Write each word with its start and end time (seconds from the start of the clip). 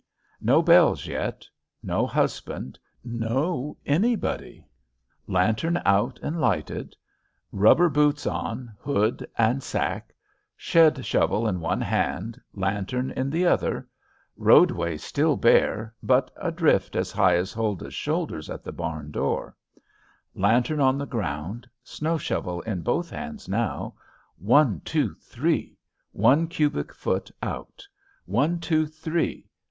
No 0.41 0.63
bells 0.63 1.05
yet, 1.05 1.45
no 1.83 2.07
husband, 2.07 2.79
no 3.03 3.77
anybody. 3.85 4.67
Lantern 5.27 5.79
out 5.85 6.17
and 6.23 6.41
lighted. 6.41 6.95
Rubber 7.51 7.87
boots 7.87 8.25
on, 8.25 8.75
hood 8.79 9.29
and 9.37 9.61
sack. 9.61 10.11
Shed 10.57 11.05
shovel 11.05 11.47
in 11.47 11.59
one 11.59 11.81
hand, 11.81 12.41
lantern 12.55 13.11
in 13.11 13.29
the 13.29 13.45
other. 13.45 13.87
Roadway 14.37 14.97
still 14.97 15.37
bare, 15.37 15.93
but 16.01 16.31
a 16.35 16.51
drift 16.51 16.95
as 16.95 17.11
high 17.11 17.35
as 17.35 17.53
Huldah's 17.53 17.93
shoulders 17.93 18.49
at 18.49 18.63
the 18.63 18.71
barn 18.71 19.11
door. 19.11 19.55
Lantern 20.33 20.79
on 20.79 20.97
the 20.97 21.05
ground; 21.05 21.69
snow 21.83 22.17
shovel 22.17 22.61
in 22.61 22.81
both 22.81 23.11
hands 23.11 23.47
now. 23.47 23.93
One, 24.39 24.81
two, 24.83 25.13
three! 25.21 25.77
one 26.11 26.47
cubic 26.47 26.91
foot 26.91 27.29
out. 27.43 27.87
One, 28.25 28.59
two, 28.59 28.87
three! 28.87 29.47